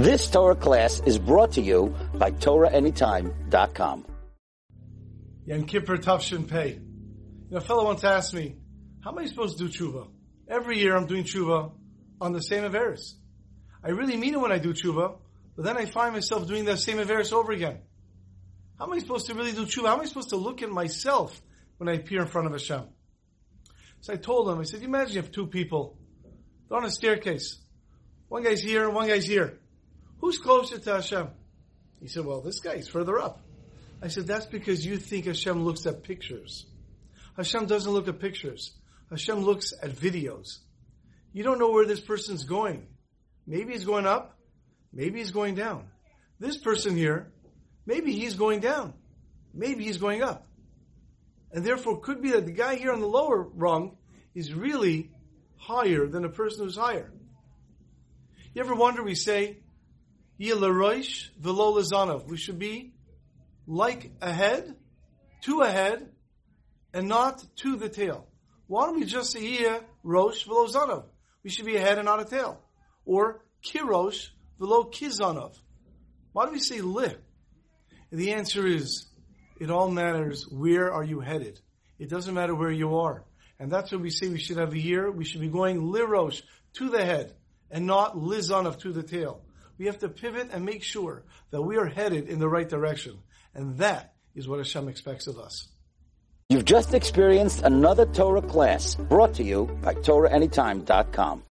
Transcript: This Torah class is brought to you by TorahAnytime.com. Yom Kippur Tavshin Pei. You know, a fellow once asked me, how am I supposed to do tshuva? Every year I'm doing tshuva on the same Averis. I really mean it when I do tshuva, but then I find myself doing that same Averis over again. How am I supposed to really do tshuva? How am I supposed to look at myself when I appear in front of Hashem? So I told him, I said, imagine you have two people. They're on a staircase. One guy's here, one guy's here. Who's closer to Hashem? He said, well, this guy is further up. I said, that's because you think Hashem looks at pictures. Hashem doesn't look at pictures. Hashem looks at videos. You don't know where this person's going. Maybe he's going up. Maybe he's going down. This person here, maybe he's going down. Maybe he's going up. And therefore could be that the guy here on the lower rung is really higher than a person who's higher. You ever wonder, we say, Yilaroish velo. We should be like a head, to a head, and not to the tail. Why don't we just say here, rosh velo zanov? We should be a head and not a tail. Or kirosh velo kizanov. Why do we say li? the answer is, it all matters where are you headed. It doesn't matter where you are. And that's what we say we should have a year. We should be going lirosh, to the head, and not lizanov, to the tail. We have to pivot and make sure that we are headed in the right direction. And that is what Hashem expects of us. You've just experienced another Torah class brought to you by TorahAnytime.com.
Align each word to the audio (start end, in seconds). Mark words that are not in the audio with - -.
This 0.00 0.30
Torah 0.30 0.56
class 0.56 1.02
is 1.04 1.18
brought 1.18 1.52
to 1.52 1.60
you 1.60 1.94
by 2.14 2.30
TorahAnytime.com. 2.30 4.06
Yom 5.44 5.66
Kippur 5.66 5.98
Tavshin 5.98 6.48
Pei. 6.48 6.70
You 6.70 7.50
know, 7.50 7.58
a 7.58 7.60
fellow 7.60 7.84
once 7.84 8.02
asked 8.02 8.32
me, 8.32 8.56
how 9.04 9.10
am 9.10 9.18
I 9.18 9.26
supposed 9.26 9.58
to 9.58 9.68
do 9.68 9.70
tshuva? 9.70 10.08
Every 10.48 10.78
year 10.78 10.96
I'm 10.96 11.04
doing 11.04 11.24
tshuva 11.24 11.72
on 12.18 12.32
the 12.32 12.40
same 12.40 12.64
Averis. 12.64 13.12
I 13.84 13.90
really 13.90 14.16
mean 14.16 14.32
it 14.32 14.40
when 14.40 14.52
I 14.52 14.58
do 14.58 14.72
tshuva, 14.72 15.18
but 15.54 15.66
then 15.66 15.76
I 15.76 15.84
find 15.84 16.14
myself 16.14 16.48
doing 16.48 16.64
that 16.64 16.78
same 16.78 16.96
Averis 16.96 17.34
over 17.34 17.52
again. 17.52 17.80
How 18.78 18.86
am 18.86 18.94
I 18.94 19.00
supposed 19.00 19.26
to 19.26 19.34
really 19.34 19.52
do 19.52 19.66
tshuva? 19.66 19.88
How 19.88 19.96
am 19.96 20.00
I 20.00 20.06
supposed 20.06 20.30
to 20.30 20.36
look 20.36 20.62
at 20.62 20.70
myself 20.70 21.38
when 21.76 21.90
I 21.90 21.96
appear 21.96 22.22
in 22.22 22.26
front 22.26 22.46
of 22.46 22.54
Hashem? 22.54 22.84
So 24.00 24.14
I 24.14 24.16
told 24.16 24.48
him, 24.48 24.60
I 24.60 24.62
said, 24.62 24.82
imagine 24.82 25.16
you 25.16 25.20
have 25.20 25.30
two 25.30 25.48
people. 25.48 25.98
They're 26.70 26.78
on 26.78 26.86
a 26.86 26.90
staircase. 26.90 27.58
One 28.28 28.42
guy's 28.42 28.62
here, 28.62 28.88
one 28.88 29.06
guy's 29.06 29.26
here. 29.26 29.60
Who's 30.20 30.38
closer 30.38 30.78
to 30.78 30.92
Hashem? 30.94 31.28
He 32.00 32.08
said, 32.08 32.24
well, 32.24 32.40
this 32.40 32.60
guy 32.60 32.74
is 32.74 32.88
further 32.88 33.18
up. 33.18 33.40
I 34.02 34.08
said, 34.08 34.26
that's 34.26 34.46
because 34.46 34.84
you 34.84 34.96
think 34.96 35.26
Hashem 35.26 35.62
looks 35.62 35.86
at 35.86 36.02
pictures. 36.02 36.66
Hashem 37.36 37.66
doesn't 37.66 37.90
look 37.90 38.08
at 38.08 38.18
pictures. 38.18 38.72
Hashem 39.10 39.40
looks 39.40 39.72
at 39.82 39.90
videos. 39.90 40.58
You 41.32 41.42
don't 41.42 41.58
know 41.58 41.70
where 41.70 41.86
this 41.86 42.00
person's 42.00 42.44
going. 42.44 42.86
Maybe 43.46 43.72
he's 43.72 43.84
going 43.84 44.06
up. 44.06 44.38
Maybe 44.92 45.18
he's 45.18 45.30
going 45.30 45.54
down. 45.54 45.84
This 46.38 46.56
person 46.56 46.96
here, 46.96 47.32
maybe 47.86 48.12
he's 48.12 48.34
going 48.34 48.60
down. 48.60 48.94
Maybe 49.52 49.84
he's 49.84 49.98
going 49.98 50.22
up. 50.22 50.46
And 51.52 51.64
therefore 51.64 52.00
could 52.00 52.22
be 52.22 52.30
that 52.30 52.46
the 52.46 52.52
guy 52.52 52.76
here 52.76 52.92
on 52.92 53.00
the 53.00 53.06
lower 53.06 53.42
rung 53.42 53.96
is 54.34 54.54
really 54.54 55.10
higher 55.56 56.06
than 56.06 56.24
a 56.24 56.28
person 56.28 56.64
who's 56.64 56.76
higher. 56.76 57.12
You 58.54 58.62
ever 58.62 58.74
wonder, 58.74 59.02
we 59.02 59.14
say, 59.14 59.58
Yilaroish 60.40 61.28
velo. 61.38 62.24
We 62.26 62.36
should 62.38 62.58
be 62.58 62.94
like 63.66 64.12
a 64.22 64.32
head, 64.32 64.74
to 65.42 65.60
a 65.60 65.70
head, 65.70 66.08
and 66.94 67.08
not 67.08 67.44
to 67.56 67.76
the 67.76 67.88
tail. 67.88 68.26
Why 68.66 68.86
don't 68.86 68.96
we 68.98 69.04
just 69.04 69.32
say 69.32 69.40
here, 69.40 69.80
rosh 70.02 70.44
velo 70.44 70.66
zanov? 70.66 71.04
We 71.42 71.50
should 71.50 71.66
be 71.66 71.76
a 71.76 71.80
head 71.80 71.98
and 71.98 72.06
not 72.06 72.20
a 72.20 72.24
tail. 72.24 72.60
Or 73.04 73.42
kirosh 73.64 74.28
velo 74.58 74.84
kizanov. 74.84 75.58
Why 76.32 76.46
do 76.46 76.52
we 76.52 76.60
say 76.60 76.80
li? 76.80 77.08
the 78.10 78.32
answer 78.32 78.66
is, 78.66 79.06
it 79.60 79.70
all 79.70 79.90
matters 79.90 80.48
where 80.48 80.92
are 80.92 81.04
you 81.04 81.20
headed. 81.20 81.60
It 81.98 82.08
doesn't 82.08 82.34
matter 82.34 82.54
where 82.54 82.70
you 82.70 82.96
are. 82.96 83.24
And 83.58 83.70
that's 83.70 83.92
what 83.92 84.00
we 84.00 84.10
say 84.10 84.28
we 84.28 84.38
should 84.38 84.56
have 84.56 84.72
a 84.72 84.78
year. 84.78 85.10
We 85.10 85.24
should 85.24 85.42
be 85.42 85.48
going 85.48 85.82
lirosh, 85.82 86.42
to 86.74 86.88
the 86.88 87.04
head, 87.04 87.34
and 87.70 87.86
not 87.86 88.14
lizanov, 88.14 88.78
to 88.80 88.92
the 88.92 89.02
tail. 89.02 89.42
We 89.80 89.86
have 89.86 90.00
to 90.00 90.10
pivot 90.10 90.50
and 90.52 90.66
make 90.66 90.82
sure 90.82 91.22
that 91.52 91.62
we 91.62 91.78
are 91.78 91.86
headed 91.86 92.28
in 92.28 92.38
the 92.38 92.50
right 92.50 92.68
direction. 92.68 93.16
And 93.54 93.78
that 93.78 94.12
is 94.34 94.46
what 94.46 94.58
Hashem 94.58 94.88
expects 94.88 95.26
of 95.26 95.38
us. 95.38 95.68
You've 96.50 96.66
just 96.66 96.92
experienced 96.92 97.62
another 97.62 98.04
Torah 98.04 98.42
class 98.42 98.94
brought 98.94 99.32
to 99.36 99.42
you 99.42 99.74
by 99.80 99.94
TorahAnytime.com. 99.94 101.44